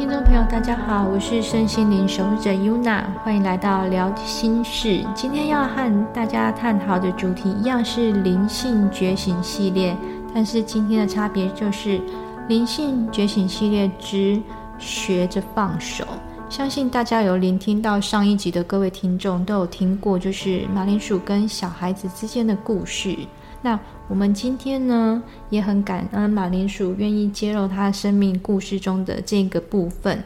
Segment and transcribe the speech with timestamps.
[0.00, 5.04] 听众朋友，大家好，我是身心灵守护者 Yuna，欢迎来到聊心事。
[5.14, 9.94] 今天要和大家探讨的主题一样是灵性觉醒系列，
[10.34, 12.00] 但是今天的差别就是
[12.48, 14.40] 灵性觉醒系列之
[14.78, 16.02] 学着放手。
[16.48, 23.14] 相信大家有聆听到上一集的各位听众都有听过，就是马铃薯跟小孩子之间的故事。
[23.62, 30.24] 那我们今天呢，也很感恩马铃薯愿意揭露他生命故事中的这个部分，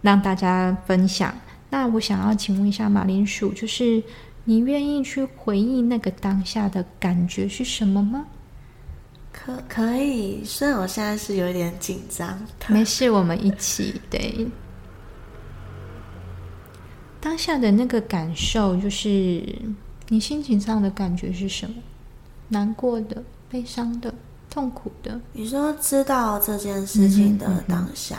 [0.00, 1.34] 让大家分享。
[1.68, 4.02] 那我想要请问一下马铃薯，就是
[4.44, 8.24] 你愿意去回忆那个当下的感觉是什么吗？
[9.32, 12.38] 可可以，虽然我现在是有点紧张，
[12.68, 14.46] 没事，我们一起对。
[17.20, 19.44] 当下的那个感受，就是
[20.08, 21.74] 你心情上的感觉是什么？
[22.48, 24.12] 难过的、悲伤的、
[24.50, 25.20] 痛苦的。
[25.32, 28.18] 你说知道这件事情的当下，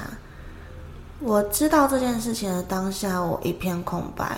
[1.19, 4.37] 我知道这件事情的当下，我一片空白，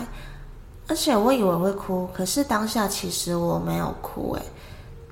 [0.87, 4.33] 而且我以为会哭，可是当下其实我没有哭。
[4.35, 4.41] 诶，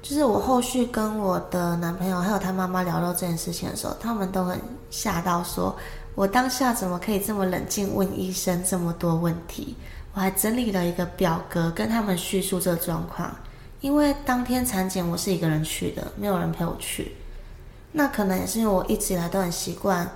[0.02, 5.75] 就是我后续跟我的男朋友还有他妈妈聊到这件事情的时候，他们都很吓到，说
[6.16, 9.75] 我当下怎么可以这么冷静问医生这么多问题？
[10.14, 13.36] 我还整理了一个表格跟他们叙述这个状况。
[13.81, 17.14] 因为当天产检我是一个人去的，没有人陪我去。
[17.94, 20.09] 那可能也是因为我一直以来都很习惯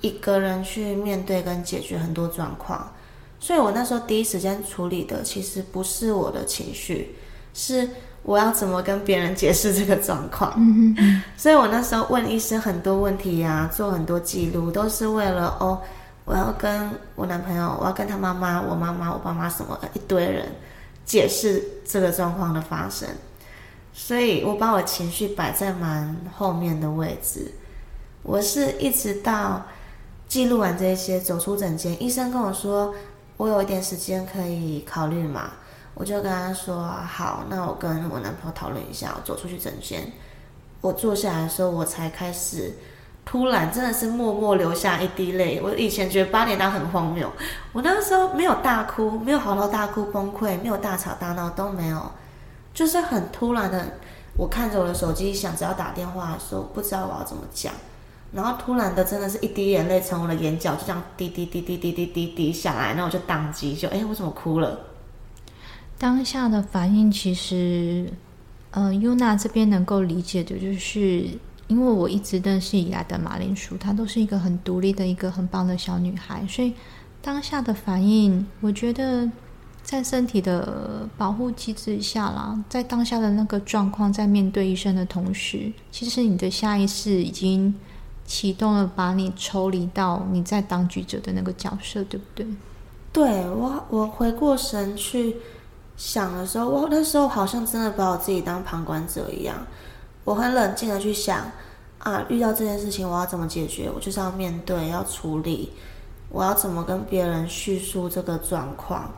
[0.00, 2.92] 一个人去面对跟解决很多状况，
[3.40, 7.16] 所以我那时候第一时间处理的其实不是我的情绪，
[7.52, 7.88] 是
[8.22, 10.54] 我要怎么跟别人解释这个状况。
[11.36, 15.80] 所以我那时候问医生很多问题呀，做很多记录，都是为了哦，
[16.24, 20.46] 我要跟我男朋友，我要跟他妈妈、我妈妈、我爸妈什么一堆人。
[21.08, 23.08] 解释这个状况的发生，
[23.94, 27.50] 所以我把我情绪摆在蛮后面的位置。
[28.22, 29.64] 我是一直到
[30.28, 32.94] 记录完这些，走出诊间，医生跟我说
[33.38, 35.52] 我有一点时间可以考虑嘛，
[35.94, 40.12] 我就跟他说好，那我跟我男朋友讨论一下，我走出去诊间。
[40.82, 42.74] 我坐下来的时候，我才开始。
[43.30, 45.60] 突然真的是默默流下一滴泪。
[45.62, 47.30] 我以前觉得八点档很荒谬，
[47.74, 52.10] 我那个时候没有大哭，没有嚎啕大哭崩溃，没有大吵大闹都没有，
[52.72, 53.98] 就是很突然的，
[54.34, 57.70] 我看着我的手机想只要打电话的时候，不知道我要怎么讲，
[58.32, 64.80] 然后突然的真的是一滴眼泪从我的眼角就这样滴滴滴滴滴滴滴滴下来，那我就宕机，就哎，我怎么哭了？
[65.98, 68.10] 当下的反应其实，
[68.70, 71.28] 呃，优娜这边能够理解的就是。
[71.68, 76.72] 因为我一直认识以来的马铃薯，她都是一个很独立的一个很棒的小女孩，所以
[77.22, 79.30] 当下的反应，我觉得
[79.82, 87.74] 在身体的保护机制下啦，在当下的那个状况，在面对医生的同时，其实你的下意识已经
[88.24, 92.46] 启动了，把你抽离到你在当局者的那个角色，对不对？
[93.12, 95.36] 对我，我回过神去
[95.96, 99.56] 想的时候，我那时候好像真的把我自己当旁观者一样。
[100.28, 101.50] 我很冷静的去想，
[102.00, 103.90] 啊，遇到这件事情我要怎么解决？
[103.90, 105.72] 我就是要面对，要处理，
[106.28, 109.10] 我要怎么跟别人叙述这个状况？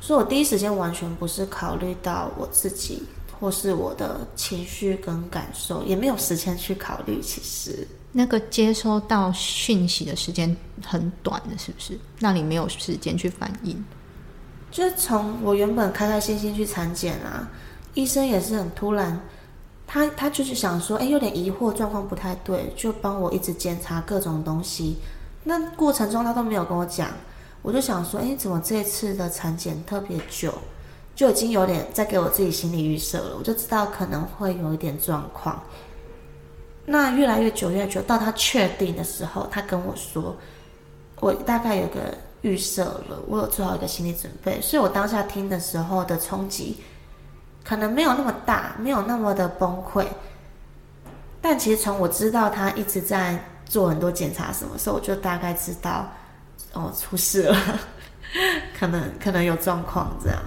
[0.00, 3.02] 所以我第一时间完全不是考虑到我自己，
[3.38, 7.20] 或是我的情绪跟感受，也没有时间去考虑。
[7.20, 11.98] 其实那个接收到讯息的时间很短的，是不是？
[12.18, 13.84] 那你没有时间去反应？
[14.70, 17.46] 就是从我原本开开心心去产检啊，
[17.92, 19.20] 医生也是很突然。
[19.94, 24.96] 他他就是想说，哎，有点疑惑，状况不太对，就帮我一直检查各种东西。
[25.44, 27.10] 那过程中他都没有跟我讲，
[27.62, 30.52] 我就想说，哎，怎么这次的产检特别久，
[31.14, 33.36] 就已经有点在给我自己心理预设了。
[33.38, 35.62] 我就知道可能会有一点状况。
[36.84, 40.34] 那越来越久，越久，到他确定的时候，他跟我说，
[41.20, 42.00] 我大概有个
[42.40, 46.78] 预设了，我有做好一个心理准备，所以我当下听的时候的冲击。
[47.64, 50.06] 可能没有那么大，没有那么的崩溃，
[51.40, 56.06] 但其实从我知道他一直在做很多检查什么时候，我就大概知道
[56.74, 57.56] 哦出事了，
[58.78, 60.38] 可能可能有状况这样。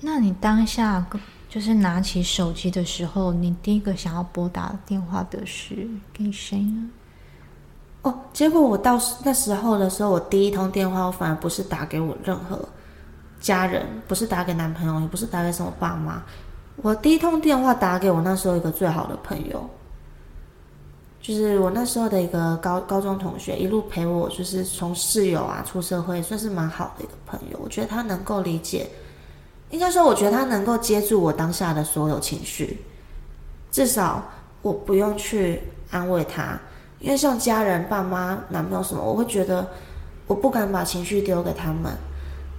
[0.00, 1.06] 那你当下
[1.48, 6.90] 就是拿起手机的时候，你第一个想要拨打电话的是给谁呢？
[8.02, 12.58] 哦，结果我到那时候的时候，我第一通电话我反而不是打给我任何。
[13.44, 16.22] 家人不是打给男朋友，也不是打给什么爸妈。
[16.76, 19.68] 我第一通电话打给我那时候一个最好的朋友，
[21.20, 27.60] 就是我那时候的一个高高中同学，一路陪我，就是从室友啊出社会，算是蛮好的一个朋友。
[27.62, 28.88] 我觉得他能够理解，
[29.68, 32.82] 应该说，我觉得他能够接住我当下的所有情绪，
[33.70, 34.24] 至少
[34.62, 35.60] 我不用去
[35.90, 36.58] 安慰他，
[36.98, 39.68] 因为像家人、爸妈、男朋友什么，我会觉得
[40.26, 41.92] 我不敢把情绪丢给他们。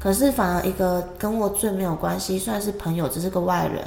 [0.05, 3.83] 可是反而一个跟我最没有关系，算是朋友，只是个外人，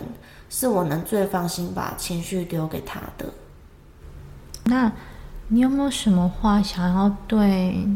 [0.50, 3.24] 是我能最放心把情绪丢给他的。
[4.64, 4.90] 那
[5.46, 7.86] 你有没有什么话想要对？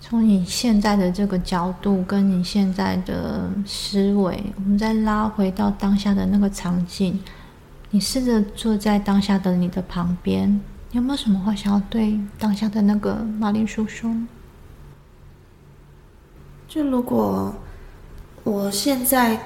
[0.00, 7.20] 从你现在的这个角度，跟你现在的思维，我们再拉回到当下的那个场景，
[7.90, 10.48] 你试着坐在当下的你的旁边，
[10.92, 14.10] 你有没有什么话想要对当下的那个马林叔叔？
[16.68, 17.52] 就如果
[18.44, 19.40] 我现在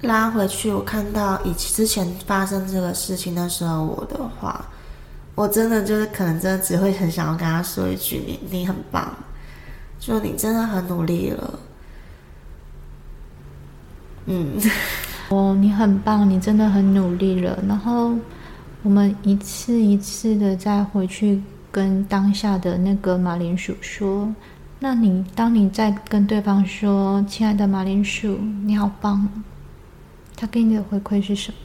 [0.00, 4.64] 拉回去，我看到以之前发生这个事情的时候，我的话，
[5.34, 9.14] 我真的就是可能真的只会很想要跟他说一句：“你你很棒。”
[10.00, 11.58] 就你真的很努力了，
[14.26, 14.58] 嗯，
[15.30, 17.56] 哦，你很棒，你真的很努力了。
[17.68, 18.12] 然后
[18.82, 21.40] 我们一次一次的再回去
[21.70, 24.28] 跟当下的那个马铃薯说，
[24.84, 29.28] 那你当你在跟对方说“亲爱的马铃薯，你好棒”，
[30.34, 31.58] 他给你的回馈是什么？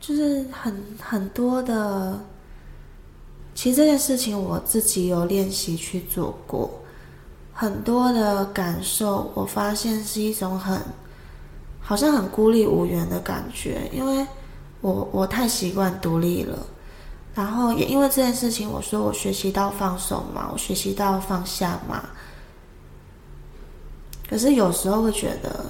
[0.00, 2.18] 就是很很多的。
[3.54, 6.68] 其实这件事情我自己有练习去做过，
[7.52, 10.76] 很多的感受，我发现是一种很，
[11.80, 14.26] 好像很孤立无援的感觉，因为
[14.80, 16.58] 我我太习惯独立了，
[17.36, 22.02] 然后也因为这件事情，我说我学习到放手嘛，我学习到放下嘛，
[24.28, 25.66] 可是有时候会觉得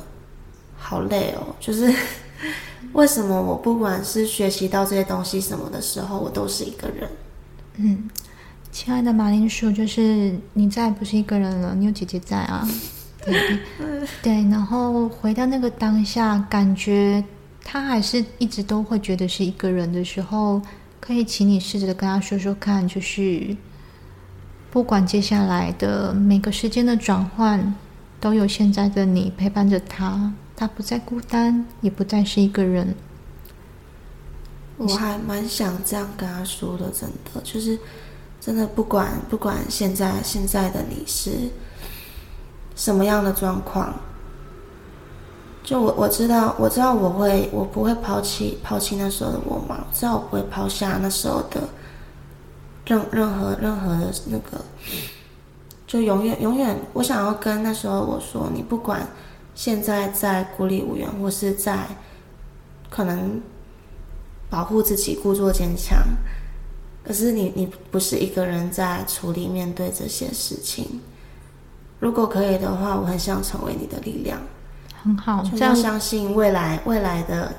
[0.79, 1.93] 好累哦，就是
[2.95, 7.11] 为什么我不管是学习到这些东西什么的时候，我都是一个人。
[7.79, 8.09] 嗯，
[8.71, 12.67] 亲爱的马铃薯，就是你再不是一个人了，你有姐姐在啊。
[13.27, 13.59] 对
[14.23, 17.23] 对，然后回到那个当下，感觉
[17.65, 20.63] 他还是一直都会觉得是一个人的时候，
[21.01, 23.57] 可以请你试着跟他说说看，就是
[24.71, 27.75] 不管接下来的每个时间的转换，
[28.21, 32.95] 都有现在的你陪伴着他，他不再孤单，也不再是一个人。
[34.77, 37.79] 我还蛮想这样跟他说的，真的就是，
[38.41, 41.31] 真的不管不管现在现在的你是
[42.75, 43.95] 什么样的状况，
[45.67, 51.61] 就我我知道我知道我会我不会抛弃抛弃那时候的我嘛，我知道我不会抛下那时候的
[52.87, 54.65] 任任何任何的那个，
[55.87, 59.07] 就永远永远我想要跟那时候我说，你不管
[59.55, 61.87] 现在在孤立无援，或是在
[62.89, 63.43] 可能。
[64.49, 65.99] 保护自己，故作坚强。
[67.05, 71.01] 可是你，你不是一个人在处理面对这些事情。
[71.99, 74.41] 如果可以的话，我很想成为你的力量。
[75.07, 77.53] 很好，这样相信未来，未来的。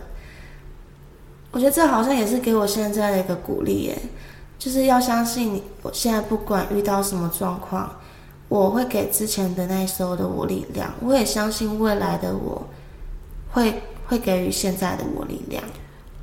[1.51, 3.97] 我觉得这好像也是给我现在的一个鼓励，耶，
[4.59, 7.89] 就是要相信你，我现在不管遇到什么状况，
[8.49, 10.93] 我会给之前的那时候的我力量。
[11.01, 12.67] 我也相信未来的我
[13.51, 15.63] 会会给予现在的我力量。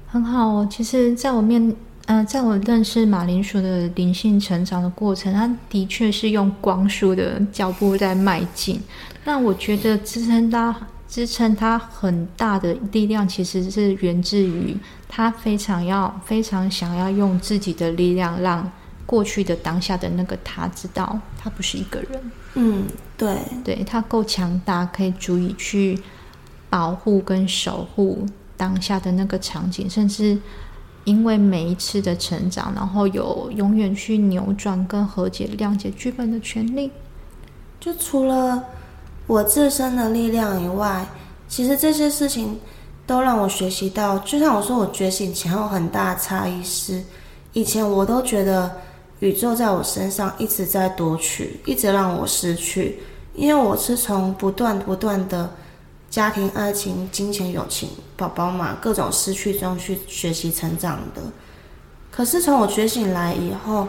[0.07, 1.75] 很好哦，其实，在我面，
[2.07, 8.81] 呃，在我认识马铃薯的灵性成长的过程，它的确是用光速的脚步在迈进。
[9.25, 10.77] 那我觉得支撑它、
[11.15, 14.77] 支撑他很大的力量，其实是源自于
[15.09, 18.69] 他非常要、非常想要用自己的力量，让
[19.07, 22.33] 过去的当下的那个他知道，他不是一个人。
[22.55, 22.85] 嗯，
[23.17, 25.97] 对，对他够强大，可以足以去
[26.69, 28.27] 保护跟守护。
[28.57, 30.37] 当下的那个场景，甚至
[31.05, 36.91] 因为每一次的成长，然后有永远去扭转跟和解、谅解剧本的权利。
[37.79, 38.65] 就除了
[39.27, 41.07] 我自身的力量以外，
[41.49, 42.61] 其实这些事情
[43.07, 44.19] 都让我学习到。
[44.19, 47.03] 就像我说，我觉醒前后很大的差异是，
[47.53, 48.71] 以前我都觉得
[49.21, 53.01] 宇宙在我身上一直在夺取，一直让我失去，
[53.35, 55.51] 因为我是从不断不断的。
[56.11, 61.21] 家庭、爱情、金钱、友情、宝宝嘛，各种失去中去学习成长的。
[62.13, 63.89] 可是从我觉醒来以后，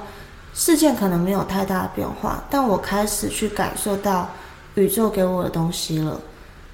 [0.51, 4.27] 事件可能没有太大的变化，但我开始去感受到
[4.75, 6.21] 宇宙给我的东西了。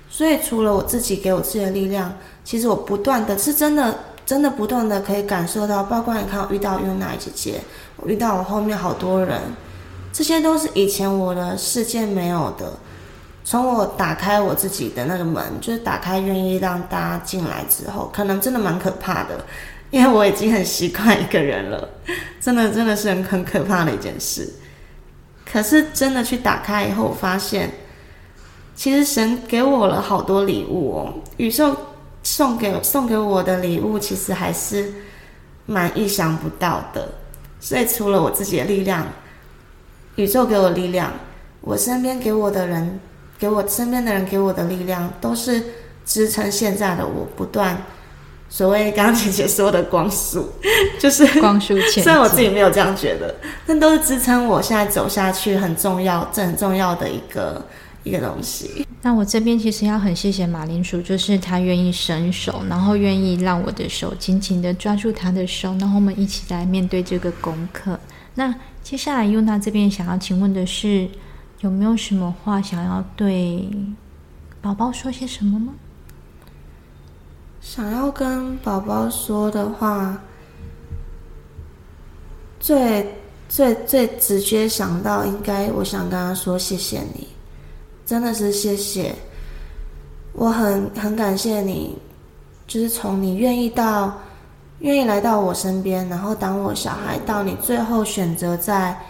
[0.10, 5.84] 所以除了我自己给我自己的力量，其实我不断的是真的、真的不断的可以感受到。
[5.84, 7.62] 包括你看，我遇到 UNA 姐姐，
[7.96, 9.40] 我遇到我后面好多人，
[10.12, 12.74] 这些都是以前我的世界没有的。
[13.44, 19.44] 从我打开我自己的那个门，就是打开愿意让大家进来之后，可能真的蛮可怕的，
[19.90, 21.90] 因为我已经很习惯一个人了，
[22.40, 24.48] 真的真的是很很可怕的一件事。
[25.52, 27.72] 可是真的去打开以后，我发现，
[28.82, 31.78] 其实神给我了好多礼物哦，宇宙
[32.24, 34.92] 送给送给我的礼物，其实还是
[35.68, 37.08] 蛮意想不到的。
[37.60, 39.06] 所以除了我自己的力量，
[40.16, 41.12] 宇宙给我力量，
[41.62, 43.00] 我身边给我的人，
[43.38, 45.62] 给我身边的人给我的力量，都是
[46.04, 47.80] 支撑现在的我不断。
[48.50, 50.50] 所谓刚刚姐姐说的光速，
[50.98, 52.04] 就是光速前。
[52.04, 53.36] 虽然我自己没有这样觉得，
[53.68, 57.64] 但都是支撑我现在走下去很重要、这很重要的一个
[58.04, 58.86] 一个东西。
[59.02, 68.00] 那我这边其实要很谢谢马铃薯，就是他愿意伸手，然后愿意让我的手紧紧的抓住他的手，然后我们一起来面对这个功课。
[68.36, 68.54] 那
[68.84, 71.10] 接下来优娜这边想要请问的是，
[71.62, 73.68] 有没有什么话想要对
[74.62, 75.74] 宝宝说些什么吗？
[77.60, 80.22] 想要跟宝宝说的话，
[82.60, 83.16] 最
[83.50, 87.28] 最最直接想到，应该我想跟他说谢谢你。
[88.12, 89.16] 真的是谢谢，
[90.34, 91.98] 我很很感谢你，
[92.68, 94.20] 就是从你愿意到
[94.80, 99.02] 愿意来到我身边，然后当我小孩，到你最后选择在，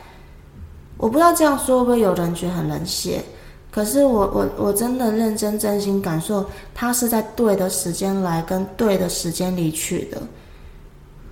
[0.97, 3.23] 我不知道这样说会不会有人觉得很冷血，
[3.71, 10.21] 可是我我我真的认真真心感受，他是在对的时间来，跟对的时间离去的，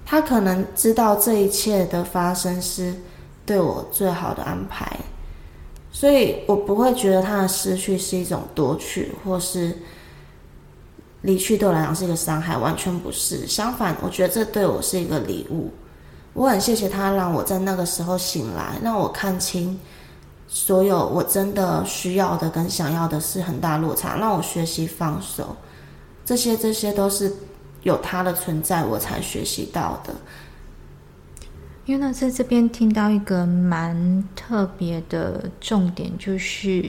[0.08, 2.96] 他可能知道这一切的发生是
[3.46, 4.92] 对我最好的安排。
[5.92, 9.76] 所以我不会觉得他的失去是一种夺取，或是
[11.22, 13.48] 离去对我来讲是一个伤害，完全不是。
[13.48, 15.72] 相反，我觉得这对我是一个礼物。
[16.34, 19.78] 我很谢谢他让我在那个时候醒来，让我看清
[20.48, 25.56] 所有我真的需要的跟想要的是很大落差，让我学习放手。
[26.24, 27.36] 这些这些都是
[27.82, 30.14] 有他的存在，我才学习到的。
[31.90, 36.86] 因为呢，在这边听到一个蛮特别的重点，就是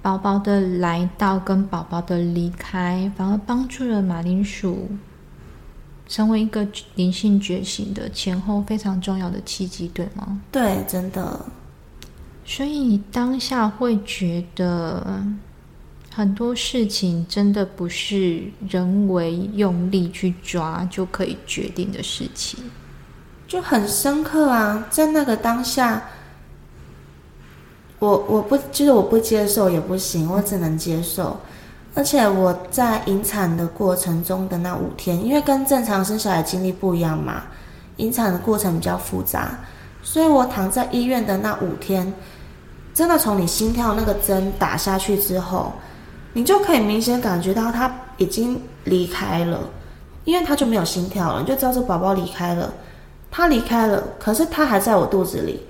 [0.00, 4.90] 宝宝的来到跟宝宝的离开，反而帮助了马铃薯
[6.06, 6.64] 成为一个
[6.94, 10.40] 灵性觉醒的前后非常重要的契机，对吗？
[10.52, 11.44] 对，真的。
[12.44, 15.20] 所以你当下会觉得
[16.14, 22.60] 很多事情真的不是人为用力去抓就可以决定的事情。
[23.48, 26.02] 就很深刻啊，在那个当下，
[27.98, 31.34] 我我不就是我不接受也不行，我只能接受。
[31.94, 37.44] 而且我在引产的过程中的那五天，因为跟正常生小孩经历不一样嘛，
[37.96, 39.58] 引产的过程比较复杂，
[40.02, 42.12] 所以我躺在医院的那五天，
[42.92, 45.72] 真的从你心跳那个针打下去之后，
[46.34, 49.58] 你就可以明显感觉到他已经离开了，
[50.24, 52.70] 因为他就没有心跳了，你就知道这宝宝离开了。
[53.30, 55.60] 他离开了，可是他还在我肚子里。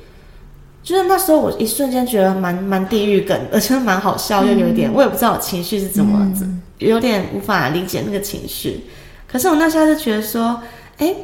[0.82, 6.48] 就是那时候，我一瞬间觉得蛮蛮地狱梗的，真 的蛮好笑，又有一点，我也不知道我情绪是怎么子，
[6.78, 8.84] 有点无法理解那个情绪。
[9.30, 10.62] 可是我那下就觉得说，
[10.96, 11.14] 哎，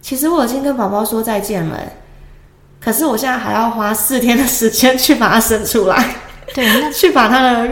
[0.00, 1.78] 其实我已经跟宝宝说再见了，
[2.80, 6.16] 可是我现在还要花四天的时间去把它生出来，
[6.52, 7.68] 对，那 去把它的。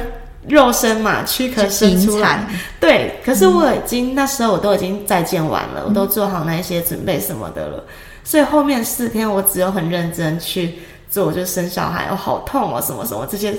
[0.49, 2.47] 肉身嘛，躯壳生出来，
[2.81, 3.21] 对。
[3.25, 7.85] 可是我已经那时候我都已经再见完了，我都做好那些准备什么的了。
[8.25, 13.55] 所以后面四天我只有很认真去做，就生小孩，哦，好痛哦，什么什么这些，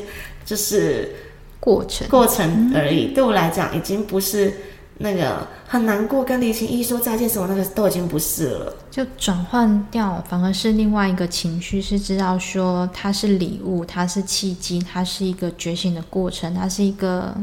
[0.45, 1.15] 就是
[1.59, 3.13] 过程过程而已。
[3.13, 4.53] 对我来讲，已经不是。
[5.01, 17.33] 那个很难过，跟李晴一说再见什么，那个都已经不是了，就转换掉，反而是另外一个情绪，是知道说它是礼物，它是契机，它是一个觉醒的过程，它是一个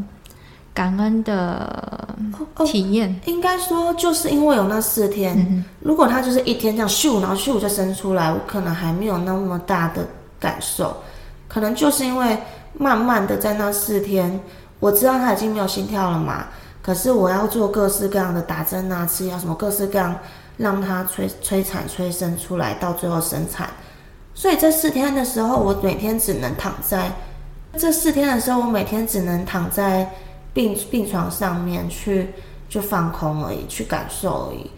[0.74, 2.06] 感恩的
[2.66, 3.18] 体验。
[3.24, 10.06] 应该说，就是因为有那四天，如果他就是一天这样咻，然后咻就生出来，我可能还没有那么大的
[10.38, 10.94] 感受，
[11.48, 12.36] 可能就是因为
[12.78, 14.38] 慢慢的在那四天，
[14.78, 16.48] 我知道他已经没有心跳了嘛。
[16.86, 20.16] 可是我要做各式各样的打针啊、吃药什么，各式各样
[20.56, 23.68] 让他催催产、催生出来，到最后生产。
[24.34, 27.10] 所以这四天的时候，我每天只能躺在
[27.76, 30.08] 这四天的时候，我每天只能躺在
[30.54, 32.32] 病病床上面去
[32.68, 34.70] 就放空而已，去感受而已。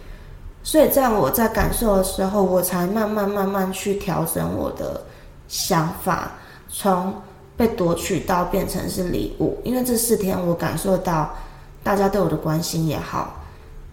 [0.62, 5.02] 所以在我在感受的时候，我才慢慢慢慢去调整我的
[5.46, 6.32] 想法，
[6.70, 7.12] 从
[7.54, 9.60] 被夺取到变成是礼物。
[9.62, 11.30] 因为这四天我感受到。
[11.82, 13.40] 大家对我的关心也好，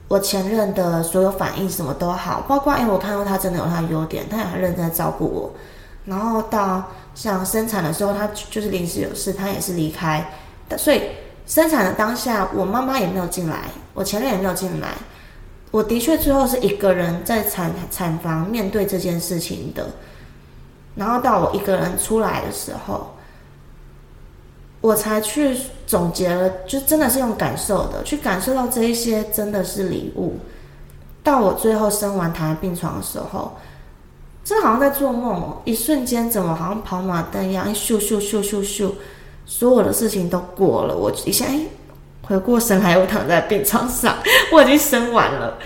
[0.08, 5.51] 我前任的所有反应什么都好，包括因为我看到他真的有他的优点，他也很认真照顾我。
[6.06, 10.30] 然后到像生产的时候，他就是临时有事，他也是离开。
[10.77, 11.01] 所以
[11.48, 14.89] 生产的当下，我妈妈也没有进来，我前任也没有进来。
[15.72, 19.88] 我的确最后是一个人在产产房面对这件事情的。
[20.96, 23.14] 然后到我一个人出来的时候。
[24.86, 30.38] 我才去总结了，就真的是用感受的，去感受到这一些真的是礼物。
[31.24, 33.58] 到我最后生完躺在病床的时候，
[34.44, 35.58] 这好像在做梦哦！
[35.65, 38.92] 一瞬间怎么好像跑马灯一样，一咻咻咻咻咻，
[39.48, 40.96] 所有的事情都过了。
[40.96, 41.62] 我一下哎，
[42.22, 44.15] 回过神来，我躺在病床上，
[44.54, 45.58] 我已经生完了。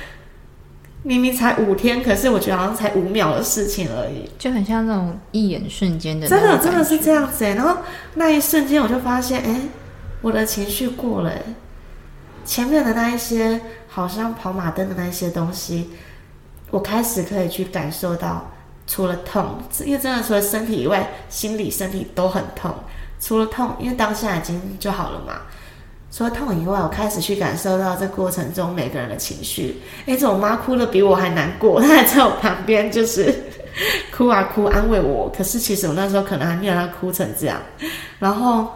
[1.03, 6.27] 明明才五天，可是我觉得好像才五秒的事情而已，就很像那种一眼瞬间的。
[6.27, 7.53] 真的，真的是这样子哎。
[7.53, 7.81] 然后
[8.15, 9.61] 那一瞬间，我就发现，哎，
[10.21, 11.31] 我的情绪过了。
[12.43, 15.91] 前面的那一些，好像跑马灯的那一些东西，
[16.69, 18.51] 我开始可以去感受到，
[18.85, 22.73] 除了痛，因为真的除了身体以外，心理、身体都很痛。
[23.21, 25.41] 除了痛，因为当下已经就好了嘛。
[26.11, 29.79] 除了痛以外，我开始去感受到这过程中每个人的情绪。
[30.07, 33.33] 哎，这我妈哭的比我还难过，她 还在我旁边，就是
[34.11, 35.31] 哭啊哭，安慰我。
[35.37, 37.61] 可是其实我那时候可能还没有她哭成这样。
[38.17, 38.67] 然后，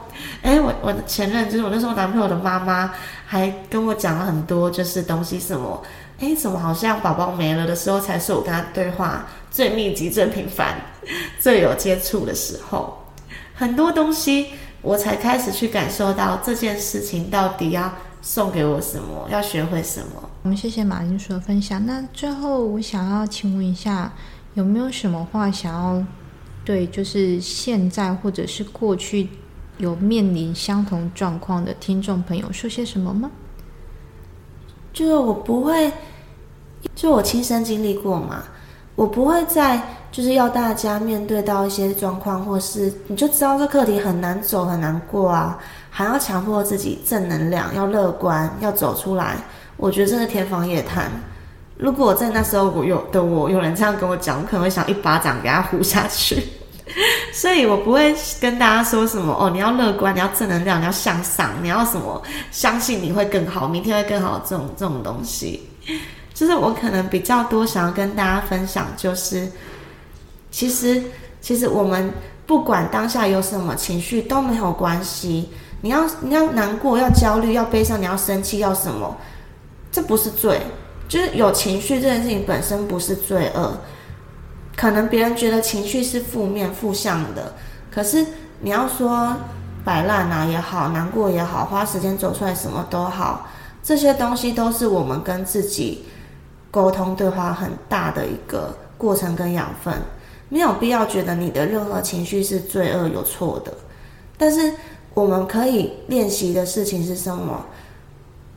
[0.43, 2.93] 哎，我我的前任就是我那时候男朋友的妈妈，
[3.25, 5.81] 还跟我讲了很多，就是东西什么，
[6.19, 10.79] 哎，怎么好像宝宝没了的时候，才是我跟他对话最密集、最频繁、
[11.39, 12.95] 最有接触的时候，
[13.55, 14.49] 很多东西。
[14.83, 20.29] 我才开始去感受到这件事情到底要送给我什么，要学会什么。
[20.43, 21.83] 我们谢谢马铃薯的分享。
[21.85, 24.13] 那最后，我想要请问一下，
[24.55, 26.05] 有没有什么话想要
[26.65, 29.29] 对，就是现在或者是过去
[29.77, 33.31] 有面临相同状况的听众朋友说些什么吗？
[34.91, 35.91] 就是我不会，
[36.93, 38.43] 就我亲身经历过嘛，
[38.95, 39.81] 我不会再。
[40.13, 45.57] 就是要大家面对到一些状况，或是你就知道这课题很难走很难过啊，
[45.89, 49.35] 还要强迫自己正能量，要乐观，要走出来。
[49.75, 51.11] 我觉得这是天方夜谭。
[51.77, 56.43] 如果在那时候我有的我有人这样跟我讲，我可能会想一巴掌给他呼下去。
[57.33, 62.21] 所以我不会跟大家说什么哦，你要乐观，你要正能量，你要向上，你要什么
[62.51, 65.67] 相信你会更好，明天会更好这种这种东西。
[66.33, 69.47] 就是我可能比较多想要跟大家分享，就是。
[70.51, 71.01] 其实，
[71.41, 72.11] 其实我们
[72.45, 75.49] 不管当下有什么情绪都没有关系。
[75.81, 79.17] 你要你要难过，要焦虑，要悲伤，你要生气，要什么？
[79.91, 80.61] 这不是罪，
[81.09, 83.79] 就是有情绪这件事情本身不是罪恶。
[84.75, 87.55] 可能别人觉得情绪是负面、负向的，
[87.91, 88.25] 可是
[88.59, 89.35] 你要说
[89.83, 93.47] 摆烂啊也好，难过也好，花时间走出来什么都好，
[93.81, 96.05] 这些东西都是我们跟自己
[96.73, 99.93] 沟通对话很大的一个过程跟养分。
[100.49, 103.71] 没有必要觉得你的任何情绪是罪恶有错的，
[104.37, 104.73] 但是
[105.13, 107.63] 我们可以练习的事情是什么？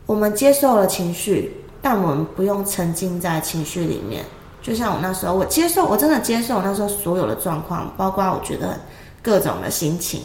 [0.07, 1.53] 我们接受了情绪，
[1.83, 4.25] 但我们不用沉浸在情绪里面。
[4.63, 8.81] 就像我那时候，我接受，我真的接受我那时候所有的状况，包括我觉得
[9.23, 10.23] 各种的心情。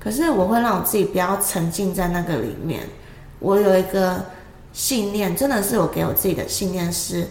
[0.00, 2.80] 可是我会让我自己不要沉浸在那个里面。
[3.38, 4.24] 我有一个
[4.76, 7.26] 信念，真的是我给我自己的信念是：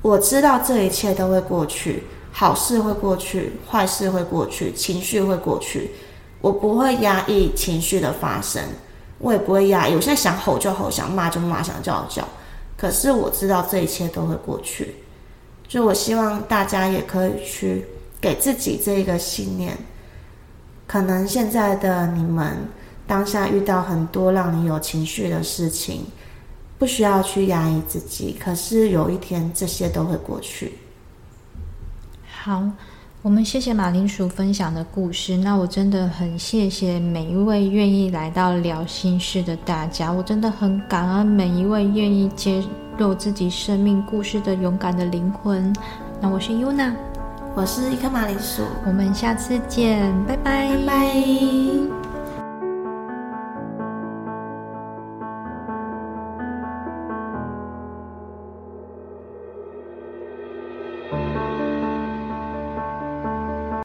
[0.00, 2.04] 我知道这一切都会过去。
[2.32, 5.90] 好事会过去，坏事会过去，情绪会过去。
[6.40, 8.62] 我不会压抑情绪的发生，
[9.18, 9.94] 我也不会压抑。
[9.94, 12.28] 我现在想吼就吼，想骂就骂，想叫就叫。
[12.78, 14.96] 可是我知道这一切都会过去。
[15.68, 17.84] 就我希望大家也可以去
[18.22, 19.76] 给自己这一个信念。
[20.86, 22.68] 可能现在的你们
[23.06, 26.06] 当下遇到很多让你有情绪的事情，
[26.78, 28.36] 不需要去压抑自己。
[28.38, 30.74] 可是有一天，这些都会过去。
[32.42, 32.62] 好，
[33.22, 35.36] 我们谢谢马铃薯分享的故事。
[35.36, 42.62] 那我真的很谢谢每一位愿意来到聊心事的大家，我真的很感恩每一位愿意揭
[42.98, 45.74] 露自己生命故事的勇敢的灵魂。
[46.20, 46.92] 那我是 Yuna，
[47.54, 52.05] 我是一颗马铃薯，我们下次见，拜拜，拜拜。